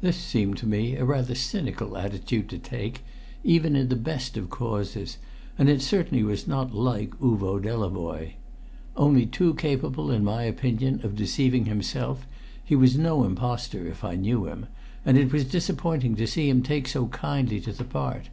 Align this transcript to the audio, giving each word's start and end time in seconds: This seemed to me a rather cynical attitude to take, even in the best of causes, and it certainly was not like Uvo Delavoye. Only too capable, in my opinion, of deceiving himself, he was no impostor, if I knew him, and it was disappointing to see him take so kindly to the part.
This 0.00 0.16
seemed 0.16 0.56
to 0.56 0.66
me 0.66 0.96
a 0.96 1.04
rather 1.04 1.36
cynical 1.36 1.96
attitude 1.96 2.48
to 2.48 2.58
take, 2.58 3.04
even 3.44 3.76
in 3.76 3.88
the 3.88 3.94
best 3.94 4.36
of 4.36 4.50
causes, 4.50 5.16
and 5.56 5.68
it 5.68 5.80
certainly 5.80 6.24
was 6.24 6.48
not 6.48 6.74
like 6.74 7.12
Uvo 7.20 7.60
Delavoye. 7.62 8.32
Only 8.96 9.26
too 9.26 9.54
capable, 9.54 10.10
in 10.10 10.24
my 10.24 10.42
opinion, 10.42 10.98
of 11.04 11.14
deceiving 11.14 11.66
himself, 11.66 12.26
he 12.64 12.74
was 12.74 12.98
no 12.98 13.22
impostor, 13.22 13.86
if 13.86 14.02
I 14.02 14.16
knew 14.16 14.46
him, 14.46 14.66
and 15.04 15.16
it 15.16 15.32
was 15.32 15.44
disappointing 15.44 16.16
to 16.16 16.26
see 16.26 16.48
him 16.48 16.60
take 16.64 16.88
so 16.88 17.06
kindly 17.06 17.60
to 17.60 17.72
the 17.72 17.84
part. 17.84 18.30